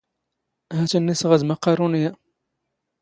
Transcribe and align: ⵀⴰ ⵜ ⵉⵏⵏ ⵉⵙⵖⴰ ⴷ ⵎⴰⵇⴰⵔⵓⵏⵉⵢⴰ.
ⵀⴰ 0.77 0.85
ⵜ 0.89 0.91
ⵉⵏⵏ 0.97 1.05
ⵉⵙⵖⴰ 1.13 1.37
ⴷ 1.37 1.41
ⵎⴰⵇⴰⵔⵓⵏⵉⵢⴰ. 1.47 2.11